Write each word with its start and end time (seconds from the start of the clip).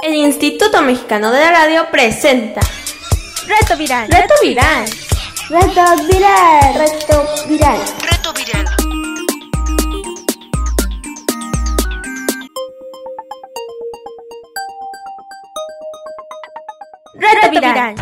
El 0.00 0.14
Instituto 0.14 0.80
Mexicano 0.80 1.32
de 1.32 1.40
la 1.40 1.50
Radio 1.50 1.90
presenta 1.90 2.60
Reto 3.48 3.76
Viral. 3.76 4.08
Reto 4.08 4.34
Viral. 4.40 4.88
Reto 5.48 5.82
Viral. 6.06 6.74
Reto 6.74 7.48
Viral. 7.48 7.80
Reto 8.00 8.32
Viral. 8.32 8.66
Reto 17.14 17.50
Viral. 17.50 17.94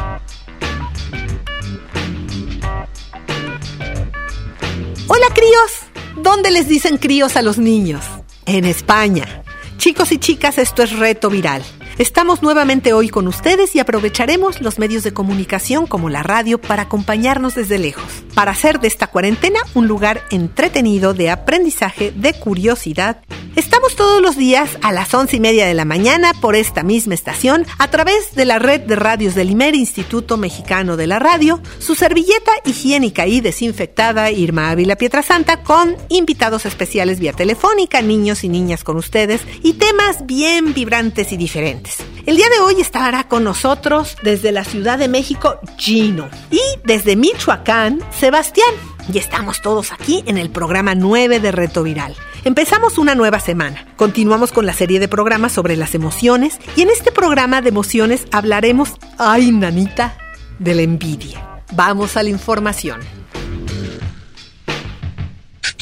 Hola 5.06 5.26
críos. 5.34 5.72
¿Dónde 6.16 6.50
les 6.50 6.68
dicen 6.68 6.98
críos 6.98 7.36
a 7.36 7.42
los 7.42 7.56
niños? 7.56 8.04
En 8.44 8.66
España. 8.66 9.42
Chicos 9.78 10.12
y 10.12 10.18
chicas, 10.18 10.58
esto 10.58 10.82
es 10.82 10.98
Reto 10.98 11.30
Viral. 11.30 11.62
Estamos 11.98 12.42
nuevamente 12.42 12.92
hoy 12.92 13.08
con 13.08 13.26
ustedes 13.26 13.74
y 13.74 13.78
aprovecharemos 13.78 14.60
los 14.60 14.78
medios 14.78 15.02
de 15.02 15.14
comunicación 15.14 15.86
como 15.86 16.10
la 16.10 16.22
radio 16.22 16.60
para 16.60 16.82
acompañarnos 16.82 17.54
desde 17.54 17.78
lejos, 17.78 18.04
para 18.34 18.50
hacer 18.50 18.80
de 18.80 18.88
esta 18.88 19.06
cuarentena 19.06 19.60
un 19.72 19.88
lugar 19.88 20.20
entretenido 20.30 21.14
de 21.14 21.30
aprendizaje, 21.30 22.12
de 22.14 22.34
curiosidad. 22.34 23.22
Estamos 23.56 23.96
todos 23.96 24.20
los 24.20 24.36
días 24.36 24.76
a 24.82 24.92
las 24.92 25.14
once 25.14 25.36
y 25.36 25.40
media 25.40 25.66
de 25.66 25.72
la 25.72 25.86
mañana 25.86 26.34
por 26.42 26.54
esta 26.54 26.82
misma 26.82 27.14
estación 27.14 27.64
a 27.78 27.88
través 27.88 28.34
de 28.34 28.44
la 28.44 28.58
red 28.58 28.82
de 28.82 28.96
radios 28.96 29.34
del 29.34 29.48
IMER 29.48 29.74
Instituto 29.74 30.36
Mexicano 30.36 30.98
de 30.98 31.06
la 31.06 31.18
Radio, 31.18 31.62
su 31.78 31.94
servilleta 31.94 32.52
higiénica 32.66 33.26
y 33.26 33.40
desinfectada 33.40 34.30
Irma 34.30 34.68
Ávila 34.68 34.96
Pietrasanta 34.96 35.62
con 35.62 35.96
invitados 36.10 36.66
especiales 36.66 37.18
vía 37.20 37.32
telefónica, 37.32 38.02
niños 38.02 38.44
y 38.44 38.50
niñas 38.50 38.84
con 38.84 38.98
ustedes 38.98 39.40
y 39.62 39.72
temas 39.72 40.26
bien 40.26 40.74
vibrantes 40.74 41.32
y 41.32 41.38
diferentes. 41.38 41.85
El 42.26 42.36
día 42.36 42.48
de 42.48 42.60
hoy 42.60 42.80
estará 42.80 43.28
con 43.28 43.44
nosotros 43.44 44.16
desde 44.22 44.52
la 44.52 44.64
Ciudad 44.64 44.98
de 44.98 45.08
México 45.08 45.58
Gino 45.78 46.28
y 46.50 46.60
desde 46.84 47.16
Michoacán 47.16 48.00
Sebastián. 48.18 48.68
Y 49.12 49.18
estamos 49.18 49.62
todos 49.62 49.92
aquí 49.92 50.24
en 50.26 50.38
el 50.38 50.50
programa 50.50 50.94
9 50.94 51.38
de 51.38 51.52
Reto 51.52 51.82
Viral. 51.82 52.16
Empezamos 52.44 52.98
una 52.98 53.14
nueva 53.14 53.40
semana. 53.40 53.86
Continuamos 53.96 54.52
con 54.52 54.66
la 54.66 54.72
serie 54.72 55.00
de 55.00 55.08
programas 55.08 55.52
sobre 55.52 55.76
las 55.76 55.94
emociones 55.94 56.58
y 56.76 56.82
en 56.82 56.90
este 56.90 57.12
programa 57.12 57.62
de 57.62 57.68
emociones 57.68 58.24
hablaremos, 58.32 58.94
ay 59.18 59.52
nanita, 59.52 60.16
de 60.58 60.74
la 60.74 60.82
envidia. 60.82 61.62
Vamos 61.72 62.16
a 62.16 62.22
la 62.22 62.30
información. 62.30 63.00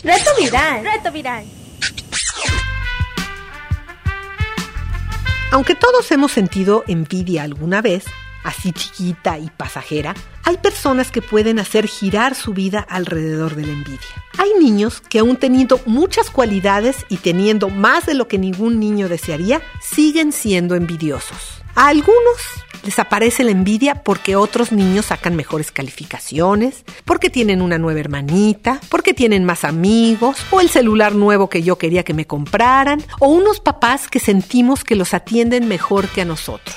Reto 0.02 0.30
Viral. 0.38 0.84
Reto 0.84 1.12
Viral. 1.12 1.63
Aunque 5.54 5.76
todos 5.76 6.10
hemos 6.10 6.32
sentido 6.32 6.82
envidia 6.88 7.44
alguna 7.44 7.80
vez, 7.80 8.06
así 8.42 8.72
chiquita 8.72 9.38
y 9.38 9.50
pasajera, 9.50 10.12
hay 10.42 10.56
personas 10.56 11.12
que 11.12 11.22
pueden 11.22 11.60
hacer 11.60 11.86
girar 11.86 12.34
su 12.34 12.54
vida 12.54 12.80
alrededor 12.80 13.54
de 13.54 13.64
la 13.64 13.72
envidia. 13.72 14.00
Hay 14.36 14.50
niños 14.58 15.00
que 15.00 15.20
aún 15.20 15.36
teniendo 15.36 15.80
muchas 15.86 16.28
cualidades 16.28 17.06
y 17.08 17.18
teniendo 17.18 17.68
más 17.68 18.04
de 18.04 18.14
lo 18.14 18.26
que 18.26 18.36
ningún 18.36 18.80
niño 18.80 19.08
desearía, 19.08 19.62
siguen 19.80 20.32
siendo 20.32 20.74
envidiosos. 20.74 21.62
A 21.76 21.86
algunos 21.86 22.63
les 22.84 22.98
aparece 22.98 23.44
la 23.44 23.50
envidia 23.50 24.02
porque 24.02 24.36
otros 24.36 24.72
niños 24.72 25.06
sacan 25.06 25.36
mejores 25.36 25.70
calificaciones, 25.70 26.84
porque 27.04 27.30
tienen 27.30 27.62
una 27.62 27.78
nueva 27.78 28.00
hermanita, 28.00 28.80
porque 28.88 29.14
tienen 29.14 29.44
más 29.44 29.64
amigos, 29.64 30.36
o 30.50 30.60
el 30.60 30.68
celular 30.68 31.14
nuevo 31.14 31.48
que 31.48 31.62
yo 31.62 31.78
quería 31.78 32.04
que 32.04 32.14
me 32.14 32.26
compraran, 32.26 33.02
o 33.20 33.28
unos 33.28 33.60
papás 33.60 34.08
que 34.08 34.20
sentimos 34.20 34.84
que 34.84 34.96
los 34.96 35.14
atienden 35.14 35.66
mejor 35.66 36.08
que 36.08 36.22
a 36.22 36.24
nosotros. 36.24 36.76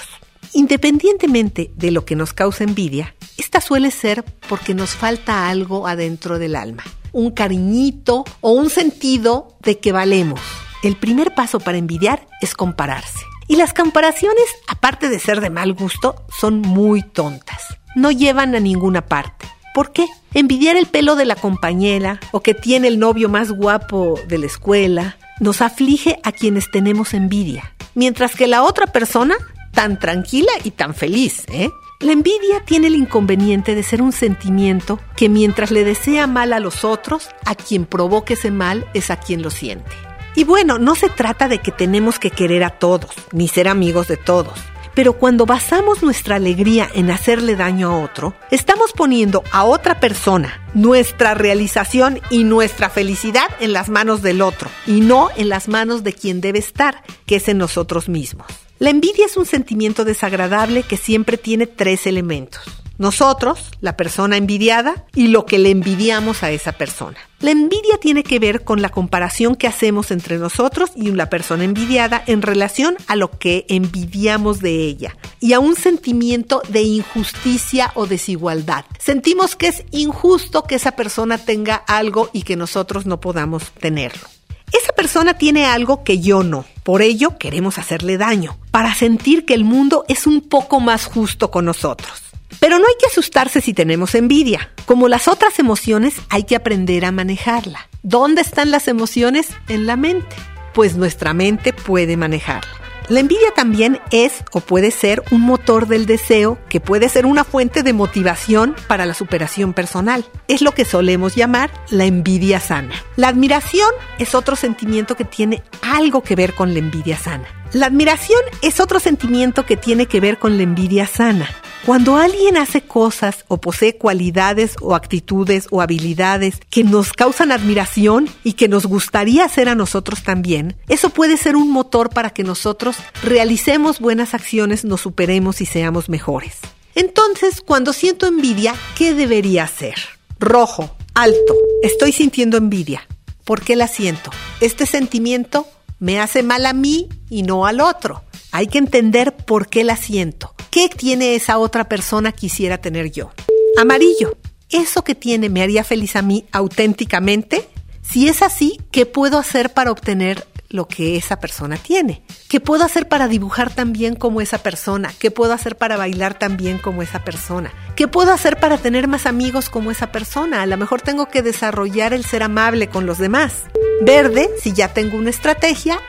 Independientemente 0.54 1.72
de 1.76 1.92
lo 1.92 2.06
que 2.06 2.16
nos 2.16 2.34
causa 2.34 2.64
envidia, 2.64 3.16
esta 3.38 3.62
suele 3.62 3.92
ser 3.92 4.24
porque 4.48 4.74
nos 4.74 4.92
falta 4.92 5.50
algo 5.50 5.88
adentro 5.88 6.40
del 6.40 6.56
alma, 6.56 6.84
un 7.12 7.32
cariñito 7.32 8.23
o 8.42 8.52
un 8.52 8.70
sentido 8.70 9.58
de 9.62 9.80
que 9.80 9.92
valemos. 9.92 10.40
El 10.84 10.96
primer 10.96 11.36
paso 11.36 11.60
para 11.60 11.78
envidiar 11.78 12.28
es 12.42 12.54
compararse. 12.54 13.26
Y 13.48 13.56
las 13.56 13.74
comparaciones, 13.74 14.46
aparte 14.68 15.10
de 15.10 15.20
ser 15.20 15.42
de 15.42 15.50
mal 15.50 15.74
gusto, 15.74 16.26
son 16.38 16.62
muy 16.62 17.02
tontas. 17.02 17.78
No 17.96 18.12
llevan 18.12 18.56
a 18.56 18.60
ninguna 18.60 19.06
parte. 19.06 19.48
¿Por 19.74 19.92
qué? 19.92 20.06
Envidiar 20.34 20.76
el 20.76 20.88
pelo 20.88 21.16
de 21.16 21.26
la 21.26 21.36
compañera 21.36 22.20
o 22.32 22.42
que 22.42 22.54
tiene 22.54 22.88
el 22.88 23.00
novio 23.00 23.30
más 23.30 23.52
guapo 23.52 24.20
de 24.28 24.40
la 24.40 24.48
escuela 24.48 25.18
nos 25.40 25.62
aflige 25.62 26.20
a 26.24 26.32
quienes 26.32 26.72
tenemos 26.72 27.14
envidia, 27.14 27.76
mientras 27.94 28.36
que 28.36 28.48
la 28.48 28.64
otra 28.64 28.88
persona 28.88 29.36
tan 29.72 30.00
tranquila 30.00 30.52
y 30.64 30.72
tan 30.72 30.96
feliz, 30.96 31.44
¿eh? 31.50 31.70
La 32.00 32.12
envidia 32.12 32.64
tiene 32.66 32.88
el 32.88 32.96
inconveniente 32.96 33.74
de 33.74 33.82
ser 33.82 34.02
un 34.02 34.12
sentimiento 34.12 35.00
que 35.16 35.30
mientras 35.30 35.72
le 35.72 35.84
desea 35.84 36.28
mal 36.28 36.54
a 36.54 36.60
los 36.60 36.84
otros, 36.84 37.30
a 37.46 37.56
quien 37.56 37.86
provoque 37.86 38.34
ese 38.34 38.52
mal 38.52 38.88
es 38.94 39.10
a 39.10 39.18
quien 39.18 39.42
lo 39.42 39.50
siente. 39.50 40.07
Y 40.37 40.43
bueno, 40.43 40.77
no 40.77 40.93
se 40.93 41.09
trata 41.09 41.48
de 41.48 41.58
que 41.58 41.71
tenemos 41.71 42.20
que 42.20 42.30
querer 42.30 42.64
a 42.64 42.70
todos, 42.70 43.09
ni 43.31 43.48
ser 43.48 43.67
amigos 43.67 44.08
de 44.08 44.17
todos. 44.17 44.53
Pero 44.93 45.14
cuando 45.14 45.48
basamos 45.48 46.03
nuestra 46.03 46.36
alegría 46.36 46.87
en 46.93 47.09
hacerle 47.09 47.55
daño 47.55 47.89
a 47.89 48.03
otro, 48.03 48.36
estamos 48.52 48.93
poniendo 48.93 49.43
a 49.52 49.64
otra 49.64 49.99
persona, 49.99 50.61
nuestra 50.75 51.33
realización 51.33 52.21
y 52.30 52.43
nuestra 52.43 52.92
felicidad 52.92 53.48
en 53.59 53.73
las 53.73 53.89
manos 53.89 54.21
del 54.21 54.43
otro, 54.43 54.70
y 54.86 55.02
no 55.02 55.30
en 55.37 55.49
las 55.49 55.67
manos 55.67 56.03
de 56.03 56.14
quien 56.14 56.39
debe 56.39 56.59
estar, 56.59 57.02
que 57.25 57.37
es 57.37 57.48
en 57.48 57.58
nosotros 57.58 58.08
mismos. 58.08 58.45
La 58.77 58.92
envidia 58.92 59.25
es 59.25 59.37
un 59.37 59.48
sentimiento 59.48 60.05
desagradable 60.05 60.83
que 60.83 60.98
siempre 60.98 61.37
tiene 61.37 61.65
tres 61.65 62.05
elementos. 62.05 62.61
Nosotros, 62.99 63.71
la 63.81 63.98
persona 63.98 64.37
envidiada, 64.37 65.08
y 65.15 65.30
lo 65.30 65.48
que 65.48 65.58
le 65.58 65.71
envidiamos 65.71 66.43
a 66.43 66.52
esa 66.52 66.73
persona. 66.73 67.17
La 67.39 67.52
envidia 67.52 67.99
tiene 68.02 68.23
que 68.23 68.39
ver 68.39 68.64
con 68.64 68.81
la 68.81 68.89
comparación 68.89 69.55
que 69.55 69.67
hacemos 69.67 70.09
entre 70.09 70.39
nosotros 70.39 70.89
y 70.95 71.11
la 71.11 71.30
persona 71.30 71.65
envidiada 71.65 72.23
en 72.25 72.42
relación 72.42 72.98
a 73.05 73.15
lo 73.15 73.30
que 73.30 73.67
envidiamos 73.70 74.59
de 74.59 74.86
ella 74.87 75.15
y 75.39 75.53
a 75.53 75.59
un 75.59 75.75
sentimiento 75.75 76.64
de 76.70 76.81
injusticia 76.81 77.92
o 77.93 78.08
desigualdad. 78.08 78.86
Sentimos 78.98 79.55
que 79.55 79.67
es 79.67 79.83
injusto 79.92 80.64
que 80.64 80.73
esa 80.73 80.93
persona 80.93 81.37
tenga 81.37 81.75
algo 81.75 82.31
y 82.33 82.42
que 82.42 82.55
nosotros 82.55 83.05
no 83.05 83.21
podamos 83.21 83.71
tenerlo. 83.71 84.27
Esa 84.73 84.93
persona 84.93 85.36
tiene 85.36 85.67
algo 85.67 86.04
que 86.04 86.19
yo 86.19 86.42
no. 86.42 86.65
Por 86.81 87.04
ello 87.04 87.37
queremos 87.37 87.77
hacerle 87.77 88.17
daño, 88.17 88.58
para 88.71 88.95
sentir 88.95 89.45
que 89.45 89.54
el 89.54 89.64
mundo 89.64 90.05
es 90.08 90.25
un 90.25 90.42
poco 90.42 90.80
más 90.80 91.05
justo 91.05 91.52
con 91.52 91.65
nosotros. 91.65 92.27
Pero 92.60 92.80
no 92.80 92.86
hay 92.88 92.96
que 93.00 93.08
asustarse 93.08 93.62
si 93.62 93.74
tenemos 93.74 94.16
envidia. 94.16 94.72
Como 94.86 95.08
las 95.08 95.28
otras 95.28 95.60
emociones, 95.60 96.16
hay 96.30 96.44
que 96.44 96.56
aprender 96.56 97.06
a 97.06 97.12
manejarla. 97.12 97.88
¿Dónde 98.04 98.42
están 98.42 98.72
las 98.72 98.88
emociones? 98.88 99.50
En 99.68 99.86
la 99.86 99.96
mente. 99.96 100.36
Pues 100.74 100.96
nuestra 100.96 101.34
mente 101.34 101.74
puede 101.74 102.18
manejarla. 102.18 102.78
La 103.10 103.22
envidia 103.22 103.54
también 103.56 104.02
es 104.12 104.44
o 104.52 104.60
puede 104.60 104.92
ser 104.92 105.24
un 105.32 105.40
motor 105.40 105.88
del 105.88 106.06
deseo 106.06 106.58
que 106.68 106.82
puede 106.82 107.08
ser 107.08 107.26
una 107.26 107.46
fuente 107.46 107.82
de 107.82 107.94
motivación 107.94 108.76
para 108.90 109.06
la 109.06 109.14
superación 109.14 109.72
personal. 109.72 110.26
Es 110.50 110.62
lo 110.62 110.74
que 110.74 110.84
solemos 110.84 111.34
llamar 111.34 111.72
la 111.90 112.04
envidia 112.04 112.60
sana. 112.60 112.94
La 113.16 113.30
admiración 113.30 113.90
es 114.20 114.36
otro 114.36 114.58
sentimiento 114.58 115.16
que 115.16 115.24
tiene 115.24 115.64
algo 115.82 116.22
que 116.22 116.36
ver 116.36 116.54
con 116.54 116.74
la 116.74 116.80
envidia 116.80 117.18
sana. 117.18 117.48
La 117.73 117.88
admiración 117.88 118.39
es 118.61 118.80
otro 118.80 119.00
sentimiento 119.00 119.66
que 119.66 119.76
tiene 119.76 120.05
que 120.05 120.22
ver 120.22 120.39
con 120.39 120.55
la 120.55 120.64
envidia 120.64 121.05
sana. 121.05 121.50
Cuando 121.86 122.16
alguien 122.16 122.55
hace 122.55 122.82
cosas 122.82 123.44
o 123.50 123.60
posee 123.60 123.98
cualidades 123.98 124.76
o 124.82 124.95
actitudes 124.95 125.67
o 125.70 125.82
habilidades 125.82 126.60
que 126.70 126.86
nos 126.86 127.11
causan 127.11 127.52
admiración 127.52 128.30
y 128.44 128.54
que 128.54 128.69
nos 128.69 128.86
gustaría 128.86 129.44
hacer 129.44 129.68
a 129.68 129.75
nosotros 129.75 130.24
también, 130.24 130.78
eso 130.88 131.10
puede 131.10 131.36
ser 131.36 131.57
un 131.57 131.69
motor 131.69 132.10
para 132.10 132.30
que 132.30 132.44
nosotros 132.44 132.98
realicemos 133.22 134.00
buenas 134.00 134.34
acciones, 134.34 134.86
nos 134.86 135.02
superemos 135.02 135.60
y 135.60 135.66
seamos 135.66 136.08
mejores. 136.08 136.56
Entonces, 136.96 137.62
cuando 137.62 137.92
siento 137.92 138.28
envidia, 138.28 138.75
¿qué 138.98 139.14
debería 139.14 139.66
hacer? 139.66 139.96
Rojo, 140.40 140.96
alto, 141.14 141.56
estoy 141.84 142.14
sintiendo 142.14 142.56
envidia. 142.58 143.08
¿Por 143.44 143.62
qué 143.62 143.75
la 143.75 143.88
siento? 143.88 144.31
Este 144.62 144.86
sentimiento 144.86 145.68
me 146.00 146.20
hace 146.20 146.44
mal 146.44 146.66
a 146.66 146.74
mí 146.74 147.10
y 147.30 147.44
no 147.44 147.66
al 147.66 147.82
otro. 147.82 148.24
Hay 148.52 148.68
que 148.68 148.78
entender 148.78 149.36
por 149.36 149.68
qué 149.68 149.84
la 149.84 149.96
siento. 149.96 150.54
¿Qué 150.70 150.90
tiene 150.90 151.36
esa 151.36 151.58
otra 151.58 151.90
persona 151.90 152.32
quisiera 152.32 152.78
tener 152.78 153.12
yo? 153.12 153.32
Amarillo. 153.78 154.38
¿Eso 154.70 155.04
que 155.04 155.16
tiene 155.16 155.50
me 155.50 155.62
haría 155.62 155.84
feliz 155.84 156.16
a 156.16 156.22
mí 156.22 156.46
auténticamente? 156.52 157.68
Si 158.02 158.28
es 158.28 158.42
así, 158.42 158.80
¿qué 158.92 159.06
puedo 159.06 159.38
hacer 159.38 159.74
para 159.74 159.92
obtener 159.92 160.46
lo 160.69 160.88
que 160.88 161.16
esa 161.18 161.40
persona 161.40 161.78
tiene? 161.78 162.24
¿Qué 162.50 162.60
puedo 162.60 162.84
hacer 162.84 163.08
para 163.08 163.28
dibujar 163.28 163.74
tan 163.74 163.94
bien 163.94 164.16
como 164.16 164.42
esa 164.42 164.58
persona? 164.60 165.14
¿Qué 165.19 165.31
puedo 165.31 165.54
hacer 165.54 165.78
para 165.78 165.98
bailar 165.98 166.38
tan 166.38 166.58
bien 166.58 166.78
como 166.78 167.02
esa 167.02 167.24
persona? 167.24 167.72
¿Qué 167.96 168.08
puedo 168.08 168.31
hacer 168.31 168.58
para 168.58 168.78
tener 168.78 169.08
más 169.08 169.25
amigos 169.25 169.69
como 169.69 169.92
esa 169.92 170.12
persona? 170.12 170.62
A 170.62 170.66
lo 170.66 170.78
mejor 170.78 171.02
tengo 171.02 171.28
que 171.28 171.42
desarrollar 171.42 172.14
el 172.14 172.25
ser 172.25 172.44
amable 172.44 172.88
con 172.90 173.06
los 173.06 173.18
demás. 173.18 173.64
Verde, 174.02 174.50
si 174.62 174.74
ya 174.74 174.94
tengo 174.94 175.18
una 175.18 175.30
estrategia, 175.30 176.00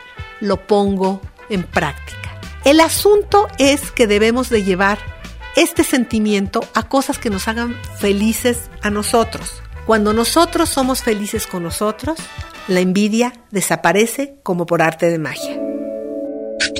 lo 0.40 0.66
pongo 0.66 1.20
en 1.48 1.62
práctica. 1.62 2.18
El 2.64 2.80
asunto 2.80 3.48
es 3.58 3.90
que 3.90 4.06
debemos 4.06 4.50
de 4.50 4.62
llevar 4.62 4.98
este 5.56 5.84
sentimiento 5.84 6.60
a 6.74 6.88
cosas 6.88 7.18
que 7.18 7.30
nos 7.30 7.48
hagan 7.48 7.76
felices 7.98 8.70
a 8.82 8.90
nosotros. 8.90 9.62
Cuando 9.88 10.12
nosotros 10.12 10.68
somos 10.68 11.02
felices 11.02 11.46
con 11.46 11.62
nosotros, 11.62 12.18
la 12.66 12.80
envidia 12.80 13.32
desaparece 13.50 14.34
como 14.42 14.66
por 14.66 14.82
arte 14.82 15.06
de 15.08 15.18
magia. 15.18 15.58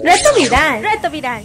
Reto 0.05 0.35
viral. 0.37 0.83
Reto 0.83 1.11
viral. 1.11 1.43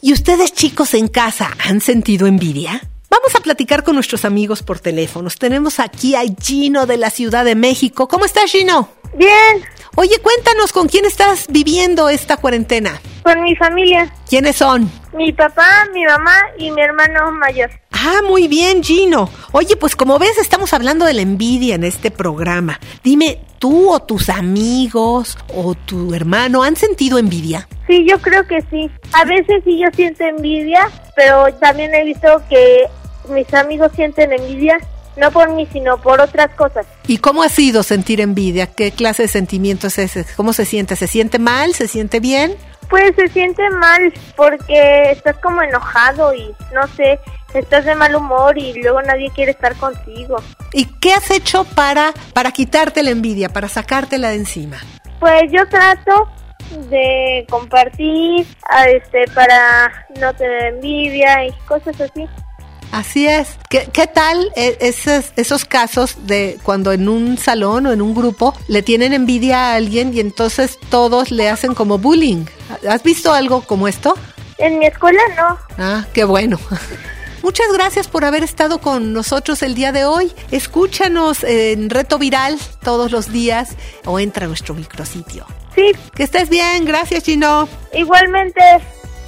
¿Y 0.00 0.12
ustedes 0.12 0.52
chicos 0.52 0.94
en 0.94 1.06
casa 1.06 1.52
han 1.64 1.80
sentido 1.80 2.26
envidia? 2.26 2.82
Vamos 3.08 3.36
a 3.36 3.40
platicar 3.40 3.84
con 3.84 3.94
nuestros 3.94 4.24
amigos 4.24 4.64
por 4.64 4.80
teléfonos. 4.80 5.38
Tenemos 5.38 5.78
aquí 5.78 6.16
a 6.16 6.22
Gino 6.42 6.86
de 6.86 6.96
la 6.96 7.10
Ciudad 7.10 7.44
de 7.44 7.54
México. 7.54 8.08
¿Cómo 8.08 8.24
estás, 8.24 8.50
Gino? 8.50 8.88
Bien, 9.14 9.64
Oye, 9.94 10.18
cuéntanos 10.20 10.72
con 10.72 10.88
quién 10.88 11.04
estás 11.04 11.46
viviendo 11.48 12.08
esta 12.08 12.36
cuarentena. 12.36 13.00
con 13.22 13.42
mi 13.44 13.54
familia. 13.54 14.12
¿Quiénes 14.28 14.56
son? 14.56 14.90
Mi 15.12 15.32
papá, 15.32 15.86
mi 15.94 16.04
mamá 16.04 16.34
y 16.58 16.72
mi 16.72 16.82
hermano 16.82 17.30
mayor. 17.30 17.70
Ah, 18.02 18.22
muy 18.26 18.48
bien, 18.48 18.82
Gino. 18.82 19.28
Oye, 19.52 19.76
pues 19.76 19.94
como 19.94 20.18
ves, 20.18 20.38
estamos 20.38 20.72
hablando 20.72 21.04
de 21.04 21.12
la 21.12 21.20
envidia 21.20 21.74
en 21.74 21.84
este 21.84 22.10
programa. 22.10 22.80
Dime, 23.04 23.42
¿tú 23.58 23.90
o 23.90 24.00
tus 24.00 24.30
amigos 24.30 25.36
o 25.54 25.74
tu 25.74 26.14
hermano 26.14 26.62
han 26.62 26.76
sentido 26.76 27.18
envidia? 27.18 27.68
Sí, 27.86 28.06
yo 28.08 28.18
creo 28.18 28.46
que 28.46 28.62
sí. 28.70 28.90
A 29.12 29.26
veces 29.26 29.62
sí 29.66 29.78
yo 29.78 29.88
siento 29.94 30.24
envidia, 30.24 30.88
pero 31.14 31.52
también 31.60 31.94
he 31.94 32.04
visto 32.04 32.42
que 32.48 32.84
mis 33.28 33.52
amigos 33.52 33.92
sienten 33.94 34.32
envidia, 34.32 34.78
no 35.18 35.30
por 35.30 35.50
mí, 35.50 35.68
sino 35.70 36.00
por 36.00 36.22
otras 36.22 36.54
cosas. 36.54 36.86
¿Y 37.06 37.18
cómo 37.18 37.42
ha 37.42 37.50
sido 37.50 37.82
sentir 37.82 38.22
envidia? 38.22 38.66
¿Qué 38.66 38.92
clase 38.92 39.24
de 39.24 39.28
sentimiento 39.28 39.88
es 39.88 39.98
ese? 39.98 40.24
¿Cómo 40.36 40.54
se 40.54 40.64
siente? 40.64 40.96
¿Se 40.96 41.06
siente 41.06 41.38
mal? 41.38 41.74
¿Se 41.74 41.86
siente 41.86 42.18
bien? 42.18 42.56
Pues 42.88 43.14
se 43.14 43.28
siente 43.28 43.68
mal 43.70 44.12
porque 44.36 45.12
estás 45.12 45.36
como 45.38 45.62
enojado 45.62 46.34
y 46.34 46.52
no 46.74 46.88
sé, 46.96 47.20
estás 47.54 47.84
de 47.84 47.94
mal 47.94 48.14
humor 48.14 48.56
y 48.58 48.72
luego 48.80 49.02
nadie 49.02 49.30
quiere 49.34 49.52
estar 49.52 49.74
contigo. 49.76 50.36
¿Y 50.72 50.86
qué 51.00 51.12
has 51.12 51.30
hecho 51.30 51.64
para, 51.64 52.12
para 52.32 52.52
quitarte 52.52 53.02
la 53.02 53.10
envidia, 53.10 53.48
para 53.48 53.68
sacártela 53.68 54.30
de 54.30 54.36
encima? 54.36 54.78
Pues 55.18 55.50
yo 55.50 55.68
trato 55.68 56.28
de 56.88 57.46
compartir 57.50 58.46
a 58.68 58.88
este 58.88 59.24
para 59.34 60.06
no 60.20 60.32
tener 60.34 60.74
envidia 60.74 61.46
y 61.46 61.52
cosas 61.66 62.00
así. 62.00 62.26
Así 62.92 63.26
es. 63.26 63.56
¿Qué, 63.68 63.88
qué 63.92 64.06
tal 64.06 64.50
eh, 64.56 64.76
esos, 64.80 65.32
esos 65.36 65.64
casos 65.64 66.26
de 66.26 66.58
cuando 66.62 66.92
en 66.92 67.08
un 67.08 67.38
salón 67.38 67.86
o 67.86 67.92
en 67.92 68.02
un 68.02 68.14
grupo 68.14 68.54
le 68.68 68.82
tienen 68.82 69.12
envidia 69.12 69.70
a 69.70 69.74
alguien 69.74 70.12
y 70.12 70.20
entonces 70.20 70.78
todos 70.90 71.30
le 71.30 71.48
hacen 71.48 71.74
como 71.74 71.98
bullying? 71.98 72.46
¿Has 72.88 73.02
visto 73.02 73.32
algo 73.32 73.62
como 73.62 73.86
esto? 73.86 74.14
En 74.58 74.78
mi 74.78 74.86
escuela 74.86 75.22
no. 75.36 75.58
Ah, 75.78 76.04
qué 76.12 76.24
bueno. 76.24 76.58
Muchas 77.42 77.72
gracias 77.72 78.06
por 78.08 78.24
haber 78.24 78.44
estado 78.44 78.80
con 78.80 79.12
nosotros 79.12 79.62
el 79.62 79.74
día 79.74 79.92
de 79.92 80.04
hoy. 80.04 80.30
Escúchanos 80.50 81.42
en 81.44 81.88
Reto 81.88 82.18
Viral 82.18 82.58
todos 82.82 83.10
los 83.12 83.32
días 83.32 83.76
o 84.04 84.20
entra 84.20 84.44
a 84.44 84.48
nuestro 84.48 84.74
micrositio. 84.74 85.46
Sí, 85.74 85.92
Que 86.14 86.24
estés 86.24 86.48
bien, 86.50 86.84
gracias 86.84 87.24
Gino. 87.24 87.68
igualmente. 87.94 88.60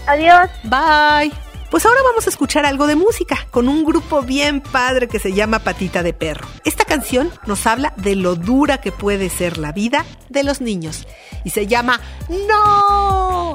Adiós. 0.07 0.51
Bye. 0.65 1.33
Pues 1.71 1.87
ahora 1.87 2.01
vamos 2.05 2.27
a 2.27 2.31
escuchar 2.31 2.67
algo 2.67 2.87
de 2.87 2.97
música 2.97 3.47
con 3.51 3.67
un 3.67 3.83
grupo 3.83 4.21
bien 4.21 4.61
padre 4.61 5.09
que 5.09 5.19
se 5.19 5.33
llama 5.33 5.61
Patita 5.61 6.03
de 6.03 6.13
Perro. 6.13 6.47
Esta 6.67 6.85
canción 6.85 7.31
nos 7.47 7.67
habla 7.67 7.95
de 7.97 8.15
lo 8.15 8.35
dura 8.35 8.79
que 8.83 8.93
puede 8.93 9.31
ser 9.31 9.57
la 9.57 9.73
vida 9.73 10.05
de 10.29 10.43
los 10.43 10.61
niños 10.61 11.07
y 11.45 11.51
se 11.51 11.67
llama 11.67 11.99
No. 12.47 13.55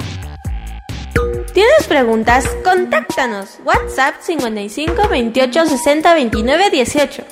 ¿Tienes 1.52 1.86
preguntas? 1.88 2.46
Contáctanos. 2.62 3.58
WhatsApp 3.64 4.16
55 4.20 5.08
28 5.08 5.66
60 5.66 6.14
29 6.14 6.70
18. 6.70 7.24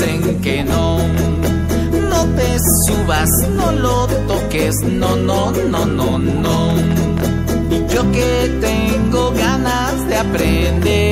Dicen 0.00 0.40
que 0.40 0.64
no. 0.64 0.98
No 2.08 2.24
te 2.36 2.58
subas, 2.86 3.28
no 3.54 3.72
lo 3.72 4.06
toques, 4.26 4.74
no, 4.84 5.16
no, 5.16 5.50
no, 5.50 5.86
no, 5.86 6.18
no. 6.18 6.74
Y 7.70 7.92
yo 7.92 8.10
que 8.12 8.58
tengo 8.60 9.32
ganas 9.32 10.08
de 10.08 10.16
aprender, 10.16 11.09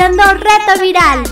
escuchando 0.00 0.22
Reto 0.34 0.80
Viral. 0.80 1.22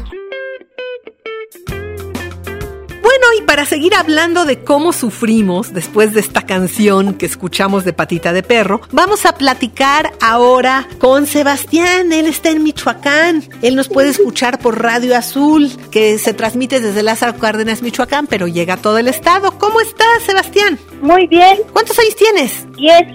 Bueno, 3.01 3.27
y 3.39 3.43
para 3.47 3.65
seguir 3.65 3.95
hablando 3.95 4.45
de 4.45 4.63
cómo 4.63 4.93
sufrimos 4.93 5.73
después 5.73 6.13
de 6.13 6.21
esta 6.21 6.43
canción 6.43 7.15
que 7.15 7.25
escuchamos 7.25 7.85
de 7.85 7.95
Patita 7.95 8.35
de 8.35 8.43
Perro, 8.43 8.83
vamos 8.93 9.25
a 9.25 9.33
platicar 9.33 10.13
ahora 10.21 10.87
con 10.99 11.27
Sebastián. 11.27 12.13
Él 12.13 12.27
está 12.27 12.51
en 12.51 12.63
Michoacán. 12.63 13.43
Él 13.63 13.75
nos 13.75 13.89
puede 13.89 14.11
escuchar 14.11 14.59
por 14.59 14.83
Radio 14.83 15.17
Azul, 15.17 15.71
que 15.91 16.19
se 16.19 16.35
transmite 16.35 16.81
desde 16.81 17.03
Lázaro 17.03 17.39
Cárdenas, 17.39 17.81
Michoacán, 17.81 18.27
pero 18.27 18.49
llega 18.49 18.75
a 18.75 18.77
todo 18.83 18.99
el 18.99 19.09
estado. 19.09 19.53
¿Cómo 19.59 19.81
estás, 19.81 20.25
Sebastián? 20.27 20.79
Muy 21.01 21.27
bien, 21.27 21.59
¿Cuántos 21.73 21.99
años 21.99 22.17
tienes? 22.17 22.68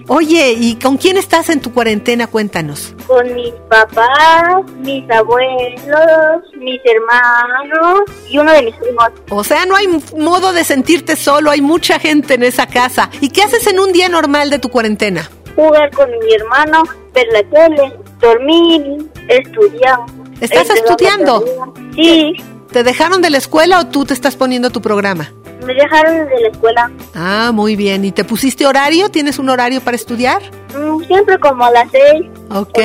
Oye, 0.08 0.56
¿y 0.58 0.76
con 0.76 0.98
quién 0.98 1.18
estás 1.18 1.50
en 1.50 1.62
tu 1.62 1.74
cuarentena? 1.74 2.28
Cuéntanos. 2.28 2.94
con 3.08 3.34
mis 3.34 3.54
papás, 3.70 4.64
mis 4.80 5.10
abuelos, 5.10 6.44
mis 6.58 6.80
hermanos 6.84 8.02
y 8.30 8.38
uno 8.38 8.52
de 8.52 8.64
mis 8.64 8.76
primos. 8.76 9.10
O 9.30 9.44
sea, 9.44 9.66
no 9.66 9.76
hay 9.76 9.88
modo 10.18 10.54
de 10.54 10.64
sentirte 10.64 11.16
solo, 11.16 11.52
hay 11.52 11.62
mucha 11.62 12.00
gente 12.00 12.36
en 12.36 12.44
esa 12.44 12.68
casa. 12.68 13.10
¿Y 13.22 13.30
qué 13.30 13.44
haces 13.44 13.68
en 13.68 13.80
un 13.80 13.92
día 13.92 14.10
normal 14.10 14.50
de 14.50 14.60
tu 14.60 14.70
cuarentena? 14.70 15.30
Jugar 15.56 15.92
con 15.92 16.10
mi 16.10 16.34
hermano, 16.34 16.84
ver 17.14 17.28
la 17.32 17.44
tele, 17.44 17.94
dormir, 18.20 19.10
estudiar. 19.30 20.00
¿Estás 20.42 20.70
estudiando? 20.72 21.74
Sí, 21.96 22.36
¿Te 22.74 22.84
dejaron 22.84 23.22
de 23.22 23.30
la 23.30 23.38
escuela 23.38 23.80
o 23.80 23.86
tú 23.86 24.04
te 24.04 24.16
estás 24.16 24.36
poniendo 24.36 24.72
tu 24.72 24.82
programa? 24.82 25.32
Me 25.66 25.74
dejaron 25.74 26.28
de 26.28 26.42
la 26.42 26.48
escuela. 26.50 26.92
Ah, 27.16 27.52
muy 27.54 27.76
bien. 27.76 28.06
¿Y 28.06 28.12
te 28.12 28.24
pusiste 28.24 28.66
horario? 28.66 29.10
¿Tienes 29.10 29.40
un 29.40 29.50
horario 29.50 29.82
para 29.82 29.96
estudiar? 29.96 30.42
Mm, 30.78 31.04
Siempre 31.06 31.38
como 31.40 31.64
a 31.66 31.72
las 31.72 31.90
seis. 31.92 32.26
Ok, 32.50 32.80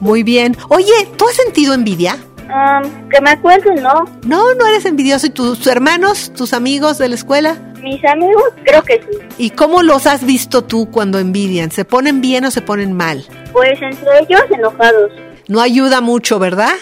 muy 0.00 0.22
bien. 0.22 0.56
Oye, 0.68 0.92
¿tú 1.16 1.26
has 1.28 1.34
sentido 1.36 1.74
envidia? 1.74 2.16
Um, 2.44 3.08
que 3.08 3.20
me 3.22 3.30
acuerdo, 3.30 3.72
¿no? 3.74 4.04
No, 4.26 4.54
no 4.54 4.66
eres 4.66 4.84
envidioso. 4.84 5.26
¿Y 5.26 5.30
tus 5.30 5.66
hermanos, 5.66 6.32
tus 6.36 6.52
amigos 6.52 6.98
de 6.98 7.08
la 7.08 7.14
escuela? 7.14 7.56
Mis 7.82 8.04
amigos, 8.04 8.44
creo 8.64 8.82
que 8.82 9.00
sí. 9.00 9.18
¿Y 9.38 9.50
cómo 9.50 9.82
los 9.82 10.06
has 10.06 10.24
visto 10.24 10.62
tú 10.64 10.90
cuando 10.90 11.18
envidian? 11.18 11.70
¿Se 11.70 11.84
ponen 11.84 12.20
bien 12.20 12.44
o 12.44 12.50
se 12.50 12.60
ponen 12.60 12.92
mal? 12.92 13.26
Pues 13.52 13.80
entre 13.82 14.08
ellos 14.20 14.42
enojados. 14.50 15.10
No 15.48 15.60
ayuda 15.60 16.00
mucho, 16.00 16.38
¿verdad? 16.38 16.72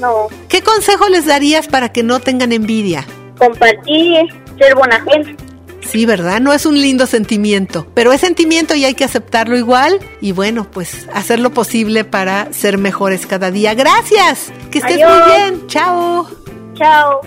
No, 0.00 0.26
¿Qué 0.48 0.62
consejo 0.62 1.08
les 1.08 1.26
darías 1.26 1.68
para 1.68 1.90
que 1.90 2.02
no 2.02 2.18
tengan 2.20 2.52
envidia? 2.52 3.06
compartir, 3.38 4.26
ser 4.58 4.74
buena 4.74 5.00
gente. 5.00 5.36
Sí, 5.82 6.06
¿verdad? 6.06 6.40
No 6.40 6.52
es 6.52 6.64
un 6.66 6.80
lindo 6.80 7.06
sentimiento, 7.06 7.86
pero 7.94 8.12
es 8.12 8.20
sentimiento 8.20 8.74
y 8.74 8.84
hay 8.84 8.94
que 8.94 9.04
aceptarlo 9.04 9.56
igual 9.56 10.00
y 10.20 10.32
bueno, 10.32 10.66
pues 10.70 11.06
hacer 11.12 11.38
lo 11.40 11.50
posible 11.50 12.04
para 12.04 12.52
ser 12.52 12.78
mejores 12.78 13.26
cada 13.26 13.50
día. 13.50 13.74
Gracias, 13.74 14.50
que 14.70 14.78
estés 14.78 14.96
Adiós. 14.96 15.10
muy 15.10 15.36
bien, 15.36 15.66
chao. 15.66 16.26
Chao. 16.74 17.20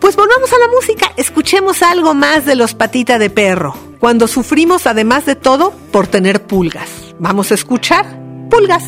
Pues 0.00 0.16
volvamos 0.16 0.52
a 0.52 0.58
la 0.58 0.68
música, 0.68 1.12
escuchemos 1.16 1.82
algo 1.82 2.12
más 2.12 2.44
de 2.44 2.56
los 2.56 2.74
patita 2.74 3.18
de 3.18 3.30
perro, 3.30 3.74
cuando 4.00 4.28
sufrimos 4.28 4.86
además 4.86 5.24
de 5.24 5.34
todo 5.34 5.72
por 5.90 6.06
tener 6.06 6.42
pulgas. 6.42 6.90
Vamos 7.18 7.50
a 7.52 7.54
escuchar 7.54 8.04
pulgas. 8.50 8.84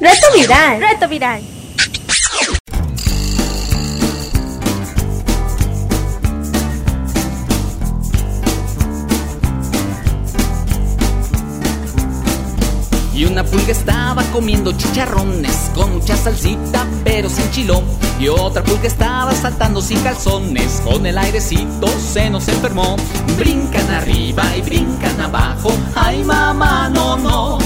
Reto 0.00 0.26
Viral. 0.34 0.80
Reto 0.80 1.08
Viral. 1.08 1.42
Pulga 13.48 13.72
estaba 13.72 14.22
comiendo 14.32 14.72
chicharrones 14.72 15.70
con 15.74 15.94
mucha 15.94 16.16
salsita 16.16 16.86
pero 17.04 17.28
sin 17.28 17.50
chilón. 17.50 17.84
Y 18.20 18.28
otra 18.28 18.62
pulga 18.62 18.86
estaba 18.86 19.32
saltando 19.32 19.80
sin 19.80 20.00
calzones 20.00 20.80
con 20.84 21.06
el 21.06 21.16
airecito 21.18 21.86
se 21.98 22.30
nos 22.30 22.48
enfermó. 22.48 22.96
Brincan 23.38 23.90
arriba 23.90 24.44
y 24.56 24.62
brincan 24.62 25.20
abajo. 25.20 25.70
Ay 25.94 26.22
mamá, 26.24 26.88
no, 26.88 27.16
no. 27.16 27.58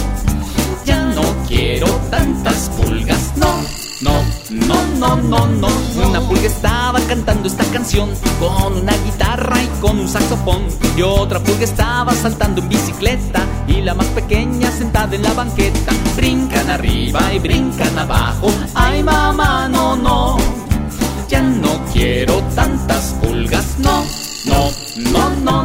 Ya 0.85 1.05
no 1.05 1.23
quiero 1.47 1.87
tantas 2.11 2.71
pulgas, 2.71 3.33
no. 3.37 3.82
No, 4.03 4.21
no, 4.51 4.85
no, 4.99 5.17
no, 5.17 5.47
no. 5.47 5.69
Una 6.09 6.21
pulga 6.21 6.47
estaba 6.47 6.99
cantando 7.03 7.47
esta 7.47 7.65
canción 7.67 8.11
con 8.41 8.79
una 8.79 8.93
guitarra 9.05 9.63
y 9.63 9.69
con 9.81 10.01
un 10.01 10.09
saxofón. 10.09 10.63
Y 10.97 11.03
otra 11.03 11.39
pulga 11.39 11.63
estaba 11.63 12.13
saltando 12.13 12.61
en 12.61 12.69
bicicleta 12.69 13.47
y 13.69 13.81
la 13.81 13.95
más 13.95 14.07
pequeña 14.09 14.73
sentada 14.73 15.15
en 15.15 15.23
la 15.23 15.33
banqueta. 15.35 15.93
Brincan 16.17 16.69
arriba 16.69 17.33
y 17.33 17.39
brincan 17.39 17.97
abajo. 17.97 18.51
Ay 18.75 19.05
mamá, 19.05 19.69
no, 19.69 19.95
no. 19.95 20.37
Ya 21.29 21.41
no 21.41 21.81
quiero 21.93 22.43
tantas 22.57 23.15
pulgas, 23.23 23.79
no. 23.79 24.05
No, 24.45 24.69
no, 25.13 25.31
no, 25.45 25.62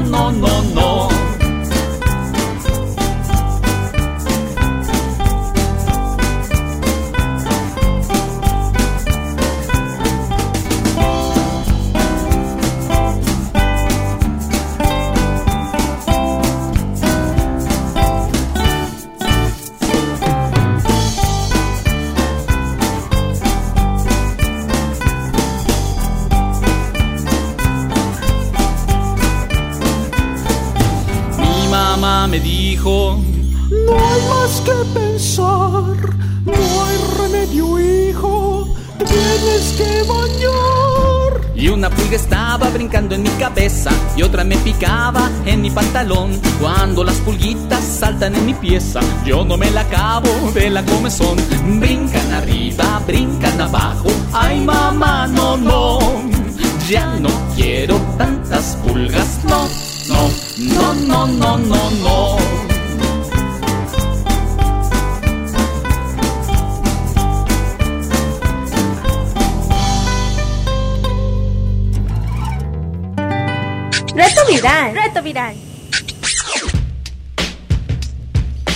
Y 41.59 41.69
una 41.69 41.89
pulga 41.89 42.15
estaba 42.15 42.69
brincando 42.69 43.15
en 43.15 43.23
mi 43.23 43.29
cabeza 43.31 43.89
y 44.15 44.21
otra 44.21 44.43
me 44.43 44.55
picaba 44.57 45.31
en 45.43 45.59
mi 45.61 45.71
pantalón. 45.71 46.39
Cuando 46.61 47.03
las 47.03 47.15
pulguitas 47.15 47.83
saltan 47.83 48.35
en 48.35 48.45
mi 48.45 48.53
pieza, 48.53 48.99
yo 49.25 49.43
no 49.43 49.57
me 49.57 49.71
la 49.71 49.81
acabo 49.81 50.29
de 50.53 50.69
la 50.69 50.85
comezón. 50.85 51.37
Brincan 51.79 52.31
arriba, 52.31 53.01
brincan 53.07 53.59
abajo. 53.59 54.07
Ay 54.33 54.59
mamá, 54.61 55.25
no, 55.25 55.57
no. 55.57 55.99
Ya 56.87 57.07
no 57.19 57.29
quiero 57.55 57.97
tantas 58.19 58.77
pulgas, 58.85 59.39
no, 59.43 59.67
no, 60.09 60.29
no, 60.57 60.93
no, 60.93 61.27
no, 61.27 61.57
no, 61.57 61.91
no. 61.91 62.76
Viral. 74.47 74.93
Reto 74.95 75.21
Viral. 75.21 75.55